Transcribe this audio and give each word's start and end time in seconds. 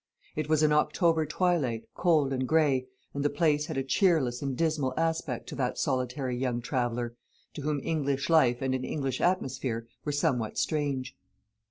It 0.35 0.49
was 0.49 0.63
an 0.63 0.71
October 0.71 1.27
twilight, 1.27 1.83
cold 1.93 2.33
and 2.33 2.47
gray, 2.47 2.87
and 3.13 3.23
the 3.23 3.29
place 3.29 3.67
had 3.67 3.77
a 3.77 3.83
cheerless 3.83 4.41
and 4.41 4.57
dismal 4.57 4.95
aspect 4.97 5.45
to 5.49 5.55
that 5.57 5.77
solitary 5.77 6.35
young 6.35 6.59
traveller, 6.59 7.15
to 7.53 7.61
whom 7.61 7.79
English 7.83 8.27
life 8.27 8.63
and 8.63 8.73
an 8.73 8.83
English 8.83 9.21
atmosphere 9.21 9.87
were 10.03 10.11
somewhat 10.11 10.57
strange. 10.57 11.15